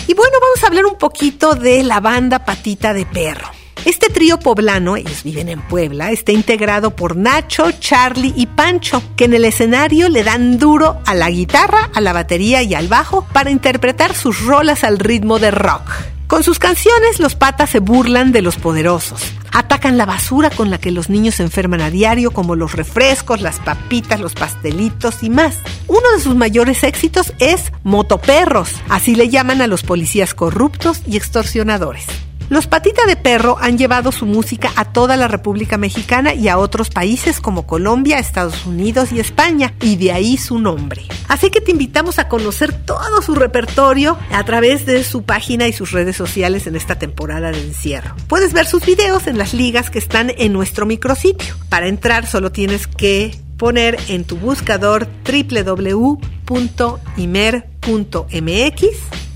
Y 0.08 0.14
bueno, 0.14 0.38
vamos 0.42 0.64
a 0.64 0.68
hablar 0.68 0.86
un 0.86 0.98
poquito 0.98 1.56
de 1.56 1.84
la 1.84 2.00
banda 2.00 2.44
Patita 2.44 2.94
de 2.94 3.06
Perro. 3.06 3.50
Este 3.86 4.10
trío 4.10 4.38
poblano, 4.38 4.96
ellos 4.96 5.24
viven 5.24 5.50
en 5.50 5.62
Puebla, 5.62 6.12
está 6.12 6.32
integrado 6.32 6.96
por 6.96 7.16
Nacho, 7.16 7.72
Charlie 7.80 8.34
y 8.36 8.46
Pancho, 8.46 9.02
que 9.16 9.26
en 9.26 9.34
el 9.34 9.46
escenario 9.46 10.08
le 10.08 10.24
dan 10.24 10.60
duro 10.60 11.00
a 11.06 11.16
la 11.16 11.32
guitarra, 11.32 11.90
a 11.96 12.02
la 12.02 12.14
batería 12.14 12.62
y 12.62 12.76
al 12.76 12.88
bajo 12.88 13.26
para 13.34 13.50
interpretar 13.50 14.14
sus 14.14 14.46
rolas 14.46 14.84
al 14.84 15.00
ritmo 15.00 15.40
de 15.40 15.50
rock. 15.50 15.90
Con 16.28 16.44
sus 16.44 16.60
canciones, 16.60 17.20
los 17.20 17.36
patas 17.36 17.72
se 17.72 17.80
burlan 17.80 18.32
de 18.32 18.44
los 18.44 18.56
poderosos. 18.58 19.22
Atacan 19.52 19.98
la 19.98 20.06
basura 20.06 20.50
con 20.50 20.70
la 20.70 20.78
que 20.78 20.92
los 20.92 21.10
niños 21.10 21.36
se 21.36 21.44
enferman 21.44 21.82
a 21.82 21.90
diario, 21.90 22.32
como 22.32 22.56
los 22.56 22.74
refrescos, 22.74 23.42
las 23.42 23.60
papitas, 23.60 24.20
los 24.20 24.34
pastelitos 24.34 25.24
y 25.24 25.30
más. 25.30 25.58
Uno 25.88 26.10
de 26.16 26.22
sus 26.22 26.36
mayores 26.36 26.84
éxitos 26.84 27.34
es 27.40 27.72
Motoperros, 27.84 28.76
así 28.90 29.16
le 29.16 29.30
llaman 29.30 29.62
a 29.62 29.68
los 29.68 29.84
policías 29.84 30.34
corruptos 30.34 31.02
y 31.06 31.18
extorsionadores. 31.18 32.06
Los 32.52 32.68
Patita 32.68 33.06
de 33.06 33.16
Perro 33.16 33.58
han 33.62 33.78
llevado 33.78 34.12
su 34.12 34.26
música 34.26 34.74
a 34.76 34.84
toda 34.84 35.16
la 35.16 35.30
República 35.30 35.78
Mexicana 35.78 36.34
y 36.34 36.50
a 36.50 36.58
otros 36.58 36.90
países 36.90 37.40
como 37.40 37.66
Colombia, 37.66 38.20
Estados 38.20 38.66
Unidos 38.66 39.14
y 39.14 39.22
España, 39.22 39.74
y 39.80 39.96
de 39.96 40.12
ahí 40.12 40.36
su 40.36 40.60
nombre. 40.60 41.04
Así 41.30 41.50
que 41.50 41.62
te 41.62 41.72
invitamos 41.72 42.20
a 42.20 42.28
conocer 42.28 42.74
todo 42.74 43.22
su 43.22 43.36
repertorio 43.36 44.18
a 44.34 44.44
través 44.44 44.86
de 44.86 45.06
su 45.06 45.24
página 45.24 45.70
y 45.70 45.72
sus 45.72 45.94
redes 45.94 46.18
sociales 46.18 46.68
en 46.68 46.76
esta 46.76 47.00
temporada 47.00 47.52
de 47.52 47.62
encierro. 47.62 48.18
Puedes 48.28 48.52
ver 48.52 48.66
sus 48.66 48.86
videos 48.86 49.28
en 49.28 49.38
las 49.38 49.54
ligas 49.54 49.90
que 49.90 50.00
están 50.00 50.34
en 50.38 50.52
nuestro 50.52 50.86
micrositio. 50.86 51.56
Para 51.70 51.88
entrar 51.88 52.28
solo 52.28 52.52
tienes 52.52 52.86
que 52.86 53.34
poner 53.56 53.98
en 54.10 54.26
tu 54.26 54.36
buscador 54.36 55.08
www.imer.mx 55.24 56.12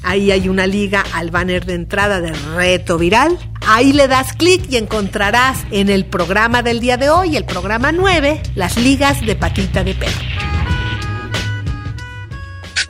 Ahí 0.08 0.30
hay 0.30 0.50
una 0.50 0.68
liga 0.68 1.04
al 1.14 1.32
banner 1.32 1.66
de 1.66 1.74
entrada 1.74 2.22
de 2.22 2.32
Reto 2.32 3.00
Viral. 3.00 3.40
Ahí 3.66 3.92
le 3.92 4.08
das 4.08 4.34
clic 4.34 4.64
y 4.70 4.78
encontrarás 4.78 5.58
en 5.72 5.90
el 5.90 6.06
programa 6.06 6.62
del 6.62 6.80
día 6.80 6.98
de 6.98 7.10
hoy, 7.10 7.36
el 7.36 7.44
programa 7.44 7.92
9, 7.92 8.44
las 8.54 8.78
ligas 8.78 9.26
de 9.26 9.36
patita 9.36 9.84
de 9.84 9.96
perro. 9.96 10.12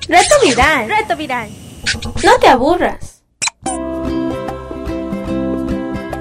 Reto 0.09 0.35
viral. 0.43 0.89
Reto 0.89 1.15
viral. 1.15 1.49
No 2.21 2.37
te 2.41 2.49
aburras. 2.49 3.21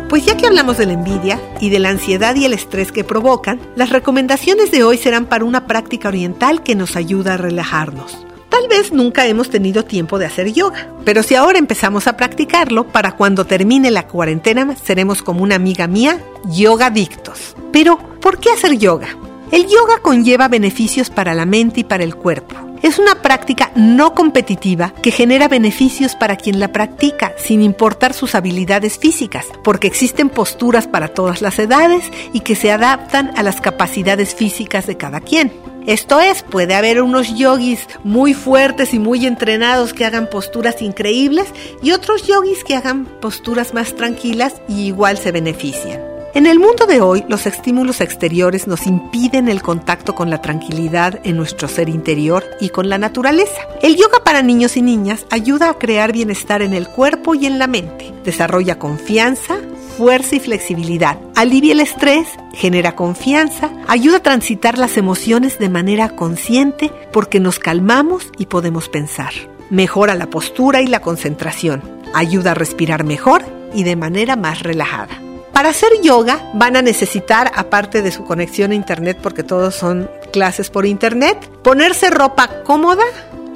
Pues 0.08 0.24
ya 0.24 0.36
que 0.36 0.46
hablamos 0.46 0.78
de 0.78 0.86
la 0.86 0.92
envidia 0.92 1.40
y 1.60 1.70
de 1.70 1.80
la 1.80 1.88
ansiedad 1.88 2.36
y 2.36 2.44
el 2.44 2.52
estrés 2.52 2.92
que 2.92 3.02
provocan, 3.02 3.60
las 3.74 3.90
recomendaciones 3.90 4.70
de 4.70 4.84
hoy 4.84 4.96
serán 4.96 5.26
para 5.26 5.44
una 5.44 5.66
práctica 5.66 6.06
oriental 6.06 6.62
que 6.62 6.76
nos 6.76 6.94
ayuda 6.94 7.34
a 7.34 7.36
relajarnos. 7.36 8.24
Tal 8.54 8.68
vez 8.68 8.92
nunca 8.92 9.26
hemos 9.26 9.50
tenido 9.50 9.84
tiempo 9.84 10.16
de 10.16 10.26
hacer 10.26 10.52
yoga, 10.52 10.87
pero 11.04 11.25
si 11.25 11.34
ahora 11.34 11.58
empezamos 11.58 12.06
a 12.06 12.16
practicarlo, 12.16 12.87
para 12.87 13.16
cuando 13.16 13.46
termine 13.46 13.90
la 13.90 14.06
cuarentena 14.06 14.76
seremos 14.76 15.23
como 15.23 15.42
una 15.42 15.56
amiga 15.56 15.88
mía, 15.88 16.20
yoga 16.44 16.87
adictos. 16.87 17.56
Pero, 17.73 17.99
¿por 18.20 18.38
qué 18.38 18.50
hacer 18.52 18.78
yoga? 18.78 19.08
El 19.50 19.66
yoga 19.66 19.99
conlleva 20.00 20.46
beneficios 20.46 21.11
para 21.11 21.34
la 21.34 21.46
mente 21.46 21.80
y 21.80 21.84
para 21.84 22.04
el 22.04 22.14
cuerpo. 22.14 22.54
Es 22.80 23.00
una 23.00 23.23
práctica 23.23 23.73
no 23.75 24.14
competitiva 24.14 24.95
que 25.02 25.10
genera 25.10 25.49
beneficios 25.49 26.14
para 26.14 26.36
quien 26.36 26.60
la 26.60 26.69
practica 26.69 27.32
sin 27.36 27.60
importar 27.60 28.14
sus 28.14 28.36
habilidades 28.36 28.99
físicas, 28.99 29.47
porque 29.64 29.88
existen 29.88 30.28
posturas 30.28 30.86
para 30.86 31.08
todas 31.08 31.43
las 31.43 31.58
edades 31.58 32.04
y 32.32 32.40
que 32.40 32.54
se 32.54 32.71
adaptan 32.71 33.32
a 33.36 33.43
las 33.43 33.60
capacidades 33.60 34.36
físicas 34.36 34.86
de 34.86 34.97
cada 34.97 35.21
quien. 35.21 35.74
Esto 35.86 36.18
es, 36.18 36.42
puede 36.42 36.75
haber 36.75 37.02
unos 37.02 37.36
yogis 37.36 37.86
muy 38.04 38.32
fuertes 38.32 38.94
y 38.94 38.99
muy 38.99 39.26
entrenados 39.26 39.92
que 39.92 40.06
hagan 40.06 40.30
posturas 40.30 40.80
increíbles 40.80 41.47
y 41.82 41.92
otros 41.92 42.26
yogis 42.26 42.64
que 42.64 42.75
hagan 42.75 43.04
posturas 43.04 43.75
más 43.75 43.94
tranquilas 43.94 44.54
y 44.66 44.86
igual 44.86 45.18
se 45.18 45.30
benefician. 45.30 46.00
En 46.34 46.47
el 46.47 46.58
mundo 46.58 46.86
de 46.86 47.00
hoy, 47.00 47.25
los 47.28 47.47
estímulos 47.47 48.00
exteriores 48.00 48.66
nos 48.66 48.88
impiden 48.88 49.47
el 49.49 49.62
contacto 49.62 50.16
con 50.16 50.30
la 50.30 50.42
tranquilidad 50.42 51.20
en 51.23 51.36
nuestro 51.36 51.68
ser 51.68 51.88
interior 51.88 52.44
y 52.60 52.70
con 52.70 52.88
la 52.88 52.99
naturaleza. 52.99 53.60
El 53.82 53.94
yoga 53.94 54.25
para 54.25 54.42
niños 54.42 54.76
y 54.76 54.82
niñas 54.82 55.26
ayuda 55.30 55.70
a 55.70 55.78
crear 55.78 56.12
bienestar 56.12 56.60
en 56.62 56.73
el 56.73 56.88
cuerpo 56.88 57.36
y 57.36 57.47
en 57.47 57.60
la 57.60 57.68
mente. 57.68 58.12
Desarrolla 58.25 58.80
confianza, 58.80 59.58
fuerza 59.97 60.37
y 60.37 60.41
flexibilidad. 60.41 61.19
Alivia 61.35 61.73
el 61.73 61.80
estrés, 61.80 62.28
genera 62.52 62.97
confianza, 62.97 63.71
ayuda 63.87 64.19
a 64.19 64.23
transitar 64.23 64.78
las 64.78 64.97
emociones 64.97 65.59
de 65.59 65.69
manera 65.69 66.11
consciente 66.11 66.91
porque 67.13 67.41
nos 67.41 67.59
calmamos 67.59 68.30
y 68.39 68.47
podemos 68.47 68.89
pensar. 68.89 69.33
Mejora 69.71 70.15
la 70.15 70.26
postura 70.26 70.83
y 70.83 70.87
la 70.87 71.00
concentración. 71.00 71.83
Ayuda 72.13 72.52
a 72.52 72.54
respirar 72.54 73.04
mejor 73.04 73.45
y 73.73 73.85
de 73.85 73.97
manera 73.97 74.37
más 74.37 74.63
relajada. 74.63 75.21
Para 75.52 75.71
hacer 75.71 75.91
yoga 76.02 76.50
van 76.54 76.76
a 76.76 76.83
necesitar, 76.83 77.52
aparte 77.54 78.02
de 78.02 78.11
su 78.11 78.25
conexión 78.25 78.73
a 78.73 78.75
internet, 78.75 79.19
porque 79.23 79.45
todos 79.45 79.75
son 79.75 80.11
clases 80.33 80.69
por 80.69 80.85
internet, 80.85 81.49
ponerse 81.63 82.11
ropa 82.11 82.63
cómoda 82.65 83.04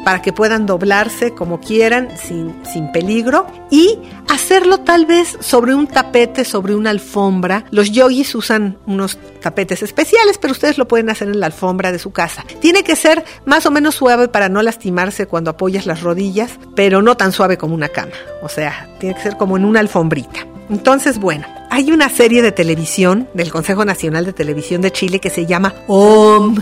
para 0.09 0.23
que 0.23 0.33
puedan 0.33 0.65
doblarse 0.65 1.35
como 1.35 1.61
quieran 1.61 2.09
sin, 2.17 2.55
sin 2.65 2.91
peligro 2.93 3.47
y 3.71 3.99
hacerlo 4.27 4.79
tal 4.79 5.05
vez 5.05 5.37
sobre 5.41 5.75
un 5.75 5.87
tapete, 5.87 6.47
sobre 6.47 6.75
una 6.75 6.89
alfombra. 6.89 7.67
Los 7.71 7.93
yogis 7.93 8.35
usan 8.35 8.79
unos 8.87 9.19
tapetes 9.43 9.83
especiales, 9.83 10.39
pero 10.39 10.53
ustedes 10.53 10.79
lo 10.79 10.89
pueden 10.89 11.11
hacer 11.11 11.29
en 11.29 11.41
la 11.41 11.45
alfombra 11.45 11.93
de 11.93 11.99
su 11.99 12.11
casa. 12.11 12.43
Tiene 12.59 12.85
que 12.85 12.97
ser 12.97 13.23
más 13.45 13.67
o 13.67 13.71
menos 13.71 13.97
suave 13.97 14.29
para 14.29 14.49
no 14.49 14.63
lastimarse 14.63 15.27
cuando 15.27 15.51
apoyas 15.51 15.85
las 15.85 16.01
rodillas, 16.01 16.53
pero 16.75 17.03
no 17.03 17.19
tan 17.19 17.31
suave 17.31 17.59
como 17.59 17.75
una 17.75 17.91
cama. 17.91 18.13
O 18.41 18.49
sea, 18.49 18.89
tiene 19.01 19.15
que 19.15 19.21
ser 19.21 19.37
como 19.37 19.59
en 19.59 19.67
una 19.67 19.81
alfombrita. 19.81 20.47
Entonces, 20.71 21.19
bueno, 21.19 21.47
hay 21.69 21.93
una 21.93 22.09
serie 22.09 22.41
de 22.41 22.53
televisión 22.53 23.29
del 23.35 23.51
Consejo 23.51 23.85
Nacional 23.85 24.25
de 24.25 24.33
Televisión 24.33 24.81
de 24.81 24.91
Chile 24.91 25.21
que 25.21 25.29
se 25.29 25.45
llama 25.45 25.75
Om 25.87 26.57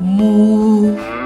Mu. 0.00 1.25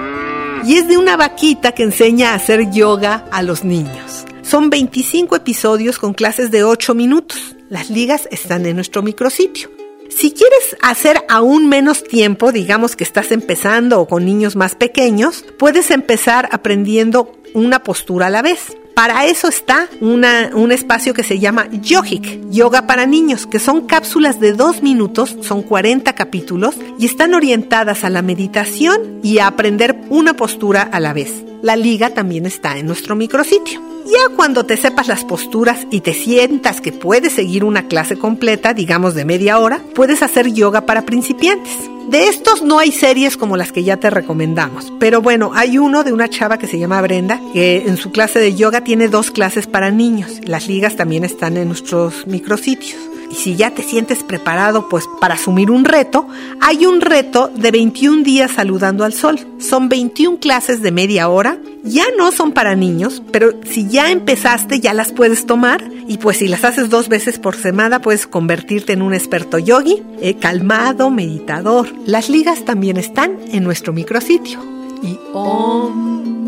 Y 0.71 0.77
es 0.77 0.87
de 0.87 0.97
una 0.97 1.17
vaquita 1.17 1.73
que 1.73 1.83
enseña 1.83 2.31
a 2.31 2.35
hacer 2.35 2.71
yoga 2.71 3.25
a 3.33 3.43
los 3.43 3.65
niños. 3.65 4.25
Son 4.43 4.71
25 4.71 5.35
episodios 5.35 5.99
con 5.99 6.15
clases 6.15 6.53
de 6.53 6.63
8 6.63 6.95
minutos. 6.95 7.57
Las 7.69 7.91
ligas 7.91 8.29
están 8.31 8.65
en 8.67 8.77
nuestro 8.77 9.03
micrositio. 9.03 9.69
Si 10.11 10.31
quieres 10.31 10.77
hacer 10.81 11.25
aún 11.29 11.69
menos 11.69 12.05
tiempo, 12.05 12.53
digamos 12.53 12.95
que 12.95 13.03
estás 13.03 13.33
empezando 13.33 14.01
o 14.01 14.07
con 14.07 14.25
niños 14.25 14.55
más 14.55 14.77
pequeños, 14.77 15.45
puedes 15.59 15.91
empezar 15.91 16.49
aprendiendo 16.53 17.33
una 17.53 17.83
postura 17.83 18.27
a 18.27 18.31
la 18.31 18.43
vez. 18.43 18.77
Para 19.01 19.25
eso 19.25 19.49
está 19.49 19.89
un 20.03 20.73
espacio 20.73 21.15
que 21.15 21.23
se 21.23 21.39
llama 21.39 21.71
Yogic, 21.73 22.51
Yoga 22.51 22.87
para 22.87 23.07
Niños, 23.07 23.47
que 23.47 23.59
son 23.59 23.87
cápsulas 23.87 24.41
de 24.41 24.53
dos 24.53 24.83
minutos, 24.83 25.39
son 25.41 25.63
40 25.63 26.15
capítulos 26.15 26.75
y 26.99 27.07
están 27.07 27.33
orientadas 27.33 28.05
a 28.05 28.11
la 28.11 28.21
meditación 28.21 29.21
y 29.23 29.39
a 29.39 29.47
aprender 29.47 29.99
una 30.11 30.35
postura 30.35 30.83
a 30.83 31.01
la 31.01 31.15
vez. 31.15 31.33
La 31.63 31.77
liga 31.77 32.11
también 32.11 32.45
está 32.45 32.77
en 32.77 32.85
nuestro 32.85 33.17
micrositio. 33.17 33.81
Ya 34.05 34.37
cuando 34.37 34.67
te 34.67 34.77
sepas 34.77 35.09
las 35.09 35.25
posturas 35.25 35.87
y 35.91 36.03
te 36.03 36.13
sientas 36.13 36.83
que 36.83 36.93
puedes 36.93 37.33
seguir 37.33 37.65
una 37.65 37.89
clase 37.89 38.19
completa, 38.19 38.75
digamos 38.75 39.15
de 39.15 39.25
media 39.25 39.59
hora, 39.61 39.81
puedes 39.95 40.23
hacer 40.23 40.53
yoga 40.53 40.85
para 40.85 41.07
principiantes. 41.07 41.73
De 42.11 42.27
estos 42.27 42.63
no 42.63 42.81
hay 42.81 42.91
series 42.91 43.37
como 43.37 43.57
las 43.57 43.71
que 43.71 43.85
ya 43.85 43.97
te 43.97 44.11
recomendamos, 44.11 44.93
pero 44.99 45.23
bueno, 45.23 45.53
hay 45.55 45.79
uno 45.79 46.03
de 46.03 46.13
una 46.13 46.29
chava 46.29 46.59
que 46.59 46.67
se 46.67 46.77
llama 46.77 47.01
Brenda, 47.01 47.41
que 47.53 47.87
en 47.87 47.97
su 47.97 48.11
clase 48.11 48.41
de 48.41 48.57
yoga 48.57 48.83
tiene 48.83 49.07
dos 49.07 49.31
clases 49.31 49.69
para 49.69 49.93
niños. 49.93 50.41
Las 50.45 50.67
ligas 50.67 50.97
también 50.97 51.25
están 51.25 51.57
en 51.57 51.69
nuestros 51.69 52.27
micrositios. 52.27 52.99
Y 53.31 53.37
si 53.37 53.57
ya 53.57 53.71
te 53.71 53.83
sientes 53.83 54.23
preparado 54.23 54.89
pues 54.89 55.05
para 55.21 55.35
asumir 55.35 55.71
un 55.71 55.85
reto, 55.85 56.27
hay 56.61 56.85
un 56.87 57.01
reto 57.01 57.49
de 57.55 57.71
21 57.71 58.25
días 58.25 58.51
saludando 58.51 59.05
al 59.05 59.13
sol. 59.13 59.39
Son 59.59 59.89
21 59.89 60.39
clases 60.39 60.83
de 60.83 60.91
media 60.91 61.29
hora. 61.29 61.59
Ya 61.85 62.05
no 62.19 62.33
son 62.33 62.53
para 62.53 62.75
niños, 62.75 63.23
pero 63.33 63.53
si 63.65 63.89
ya 63.89 64.11
empezaste 64.11 64.81
ya 64.81 64.93
las 64.93 65.13
puedes 65.13 65.47
tomar 65.47 65.89
y 66.09 66.19
pues 66.19 66.39
si 66.39 66.49
las 66.49 66.65
haces 66.65 66.91
dos 66.91 67.09
veces 67.09 67.39
por 67.39 67.57
semana 67.57 68.03
puedes 68.03 68.27
convertirte 68.27 68.93
en 68.93 69.03
un 69.03 69.15
experto 69.15 69.59
yogi, 69.59 70.03
eh, 70.21 70.35
calmado, 70.35 71.11
meditador. 71.11 71.89
Las 72.05 72.29
ligas 72.29 72.65
también 72.65 72.97
están 72.97 73.39
en 73.53 73.65
nuestro 73.65 73.93
micrositio. 73.93 74.59
Y 75.03 75.19
om. 75.33 76.40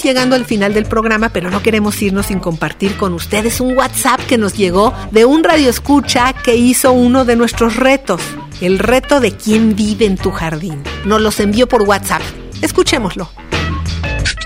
Estamos 0.00 0.16
llegando 0.16 0.36
al 0.36 0.44
final 0.46 0.72
del 0.72 0.86
programa, 0.86 1.28
pero 1.28 1.50
no 1.50 1.62
queremos 1.62 2.00
irnos 2.00 2.26
sin 2.26 2.40
compartir 2.40 2.96
con 2.96 3.12
ustedes 3.12 3.60
un 3.60 3.76
WhatsApp 3.76 4.20
que 4.26 4.38
nos 4.38 4.54
llegó 4.54 4.94
de 5.10 5.24
un 5.26 5.44
radio 5.44 5.68
escucha 5.68 6.32
que 6.32 6.56
hizo 6.56 6.92
uno 6.92 7.24
de 7.24 7.36
nuestros 7.36 7.76
retos, 7.76 8.22
el 8.62 8.78
reto 8.78 9.20
de 9.20 9.32
quién 9.36 9.76
vive 9.76 10.06
en 10.06 10.16
tu 10.16 10.30
jardín. 10.30 10.82
Nos 11.04 11.20
los 11.20 11.38
envió 11.40 11.66
por 11.66 11.82
WhatsApp. 11.82 12.22
Escuchémoslo. 12.62 13.30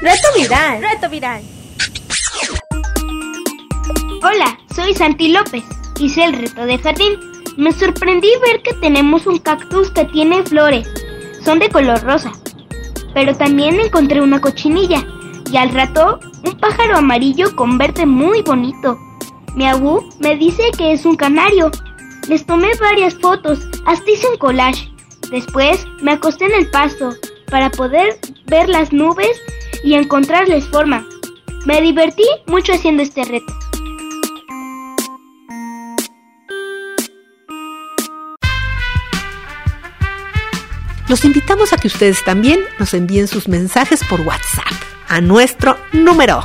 Reto 0.02 0.28
viral. 0.36 0.82
Reto 0.82 1.08
viral. 1.08 1.42
Hola, 4.22 4.58
soy 4.74 4.94
Santi 4.94 5.28
López. 5.28 5.62
Hice 6.00 6.24
el 6.24 6.32
reto 6.32 6.66
de 6.66 6.78
jardín. 6.78 7.12
Me 7.56 7.70
sorprendí 7.70 8.30
ver 8.44 8.62
que 8.62 8.74
tenemos 8.74 9.26
un 9.26 9.38
cactus 9.38 9.90
que 9.90 10.04
tiene 10.06 10.42
flores. 10.42 10.88
Son 11.44 11.58
de 11.60 11.68
color 11.68 12.02
rosa. 12.02 12.32
Pero 13.14 13.36
también 13.36 13.78
encontré 13.78 14.20
una 14.20 14.40
cochinilla 14.40 15.06
y 15.54 15.56
al 15.56 15.70
rato 15.70 16.18
un 16.44 16.58
pájaro 16.58 16.96
amarillo 16.96 17.54
con 17.54 17.78
verde 17.78 18.06
muy 18.06 18.42
bonito. 18.42 18.98
Mi 19.54 19.68
abu 19.68 20.02
me 20.18 20.34
dice 20.34 20.64
que 20.76 20.92
es 20.92 21.06
un 21.06 21.14
canario. 21.14 21.70
Les 22.28 22.44
tomé 22.44 22.72
varias 22.80 23.14
fotos, 23.14 23.60
hasta 23.86 24.10
hice 24.10 24.26
un 24.26 24.36
collage. 24.36 24.90
Después 25.30 25.86
me 26.02 26.10
acosté 26.10 26.46
en 26.46 26.54
el 26.54 26.68
pasto 26.72 27.14
para 27.52 27.70
poder 27.70 28.18
ver 28.46 28.68
las 28.68 28.92
nubes 28.92 29.40
y 29.84 29.94
encontrarles 29.94 30.66
forma. 30.66 31.06
Me 31.66 31.80
divertí 31.80 32.24
mucho 32.48 32.72
haciendo 32.72 33.04
este 33.04 33.22
reto. 33.22 33.54
Los 41.06 41.24
invitamos 41.24 41.72
a 41.72 41.76
que 41.76 41.86
ustedes 41.86 42.24
también 42.24 42.58
nos 42.80 42.92
envíen 42.92 43.28
sus 43.28 43.46
mensajes 43.46 44.02
por 44.10 44.20
WhatsApp 44.22 44.93
a 45.08 45.20
nuestro 45.20 45.76
número. 45.92 46.42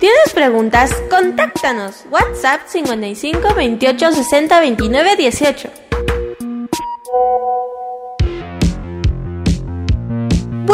¿Tienes 0.00 0.32
preguntas? 0.34 0.92
Contáctanos. 1.08 2.04
WhatsApp 2.10 2.62
55 2.66 3.54
28 3.54 4.12
60 4.12 4.60
29 4.60 5.16
18. 5.16 5.70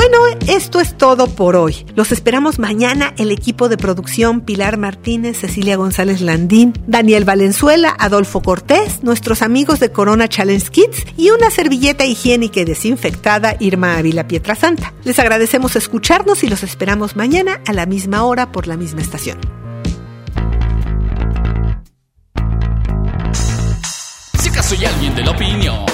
Bueno, 0.01 0.17
esto 0.49 0.81
es 0.81 0.97
todo 0.97 1.27
por 1.27 1.57
hoy. 1.57 1.85
Los 1.95 2.11
esperamos 2.11 2.59
mañana 2.59 3.13
el 3.19 3.31
equipo 3.31 3.69
de 3.69 3.77
producción 3.77 4.41
Pilar 4.41 4.79
Martínez, 4.79 5.39
Cecilia 5.39 5.77
González 5.77 6.23
Landín, 6.23 6.73
Daniel 6.87 7.27
Valenzuela, 7.27 7.95
Adolfo 7.99 8.41
Cortés, 8.41 9.03
nuestros 9.03 9.43
amigos 9.43 9.79
de 9.79 9.93
Corona 9.93 10.27
Challenge 10.27 10.67
Kids 10.71 11.05
y 11.19 11.29
una 11.29 11.51
servilleta 11.51 12.07
higiénica 12.07 12.61
y 12.61 12.65
desinfectada 12.65 13.57
Irma 13.61 13.99
Ávila 13.99 14.27
Pietrasanta. 14.27 14.95
Les 15.05 15.19
agradecemos 15.19 15.77
escucharnos 15.77 16.45
y 16.45 16.49
los 16.49 16.63
esperamos 16.63 17.15
mañana 17.15 17.61
a 17.67 17.75
la 17.75 17.85
misma 17.85 18.25
hora 18.25 18.53
por 18.53 18.69
la 18.69 18.79
misma 18.79 19.03
estación. 19.03 19.39
Si 24.39 24.49
acaso 24.49 24.75
hay 24.79 24.87
alguien 24.87 25.15
de 25.15 25.25
la 25.25 25.33
opinión 25.33 25.85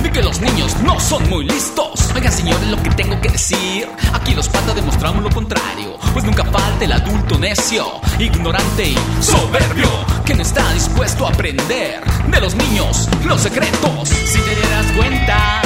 de 0.00 0.12
que 0.12 0.22
los 0.22 0.40
niños 0.40 0.76
no 0.84 1.00
son 1.00 1.28
muy 1.28 1.44
listos. 1.44 1.87
Oigan, 2.18 2.32
señores, 2.32 2.66
lo 2.66 2.82
que 2.82 2.90
tengo 2.90 3.20
que 3.20 3.28
decir. 3.28 3.88
Aquí 4.12 4.34
los 4.34 4.48
patas 4.48 4.74
demostramos 4.74 5.22
lo 5.22 5.30
contrario. 5.30 5.96
Pues 6.12 6.24
nunca 6.24 6.44
falta 6.46 6.84
el 6.84 6.90
adulto 6.90 7.38
necio, 7.38 7.86
ignorante 8.18 8.88
y 8.88 8.98
soberbio, 9.22 9.88
que 10.24 10.34
no 10.34 10.42
está 10.42 10.72
dispuesto 10.72 11.28
a 11.28 11.30
aprender 11.30 12.02
de 12.28 12.40
los 12.40 12.56
niños 12.56 13.08
los 13.24 13.40
secretos. 13.40 14.08
Si 14.08 14.40
te 14.40 14.52
dieras 14.56 14.86
cuenta 14.96 15.62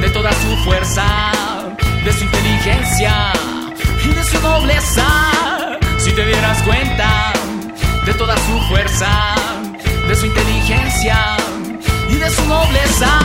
de 0.00 0.08
toda 0.08 0.30
su 0.32 0.56
fuerza, 0.64 1.04
de 2.02 2.12
su 2.14 2.24
inteligencia 2.24 3.32
y 4.06 4.08
de 4.08 4.24
su 4.24 4.40
nobleza. 4.40 5.06
Si 5.98 6.12
te 6.12 6.24
dieras 6.24 6.62
cuenta 6.62 7.34
de 8.06 8.14
toda 8.14 8.34
su 8.38 8.58
fuerza, 8.70 9.34
de 10.08 10.14
su 10.14 10.24
inteligencia 10.24 11.36
y 12.08 12.14
de 12.14 12.30
su 12.30 12.42
nobleza. 12.46 13.23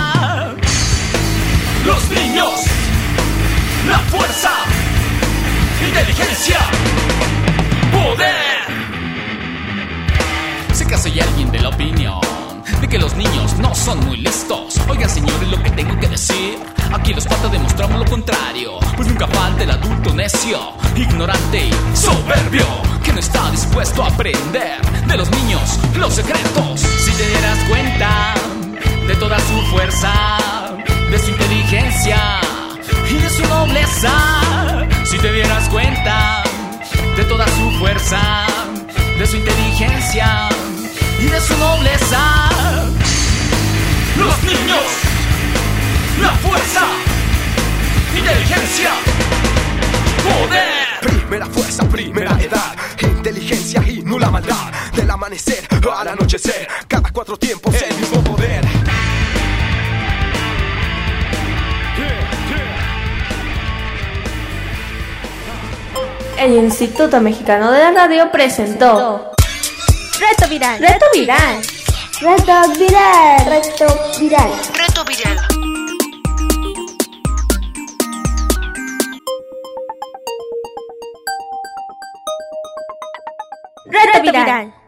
Niños, 2.09 2.61
la 3.87 3.99
fuerza, 3.99 4.51
inteligencia, 5.87 6.59
poder. 7.91 8.59
Sé 10.73 10.85
que 10.85 10.97
soy 10.97 11.19
alguien 11.19 11.51
de 11.51 11.59
la 11.59 11.69
opinión 11.69 12.19
de 12.81 12.87
que 12.87 12.97
los 12.97 13.15
niños 13.15 13.57
no 13.57 13.75
son 13.75 13.99
muy 14.05 14.17
listos. 14.17 14.79
Oigan, 14.87 15.09
señores, 15.09 15.49
lo 15.49 15.61
que 15.61 15.69
tengo 15.71 15.99
que 15.99 16.07
decir. 16.07 16.59
Aquí 16.93 17.13
los 17.13 17.25
patas 17.25 17.51
demostramos 17.51 17.99
lo 17.99 18.05
contrario. 18.05 18.79
Pues 18.95 19.07
nunca 19.07 19.27
falta 19.27 19.63
el 19.63 19.71
adulto 19.71 20.13
necio, 20.13 20.73
ignorante 20.95 21.67
y 21.67 21.97
soberbio, 21.97 22.65
que 23.03 23.13
no 23.13 23.19
está 23.19 23.51
dispuesto 23.51 24.03
a 24.03 24.07
aprender 24.07 24.81
de 25.07 25.17
los 25.17 25.29
niños 25.31 25.79
los 25.95 26.13
secretos. 26.13 26.79
Si 26.79 27.11
te 27.11 27.27
dieras 27.27 27.59
cuenta 27.69 28.33
de 29.07 29.15
toda 29.15 29.37
su 29.39 29.61
fuerza, 29.71 30.58
de 31.11 31.17
su 31.17 31.31
inteligencia 31.31 32.39
y 33.09 33.13
de 33.15 33.29
su 33.29 33.43
nobleza. 33.47 34.11
Si 35.05 35.17
te 35.17 35.31
dieras 35.31 35.67
cuenta 35.69 36.43
de 37.17 37.23
toda 37.25 37.45
su 37.47 37.71
fuerza, 37.79 38.45
de 39.17 39.25
su 39.25 39.37
inteligencia 39.37 40.49
y 41.19 41.25
de 41.25 41.41
su 41.41 41.57
nobleza. 41.57 42.49
Los 44.17 44.43
niños, 44.43 44.83
la 46.21 46.31
fuerza, 46.33 46.85
inteligencia, 48.15 48.91
poder. 50.23 50.89
Primera 51.01 51.45
fuerza, 51.47 51.89
primera 51.89 52.39
edad, 52.41 52.75
inteligencia 53.01 53.83
y 53.87 54.01
nula 54.01 54.29
maldad. 54.29 54.71
Del 54.95 55.09
amanecer 55.09 55.67
al 55.97 56.07
anochecer, 56.07 56.67
cada 56.87 57.09
cuatro 57.11 57.37
tiempos 57.37 57.75
el 57.81 57.95
mismo 57.97 58.23
poder. 58.23 58.68
El 66.39 66.53
Instituto 66.55 67.19
Mexicano 67.19 67.69
de 67.69 67.79
la 67.79 67.91
Radio 67.91 68.31
presentó 68.31 69.31
Reto 70.17 70.47
Viral. 70.49 70.79
Reto 70.79 71.05
Viral. 71.13 71.61
Reto 72.21 72.53
viral. 72.77 73.45
Reto 73.45 73.85
viral. 74.17 74.51
Reto 74.73 75.03
viral. 75.03 75.37
Reto 83.85 84.21
Viral. 84.21 84.78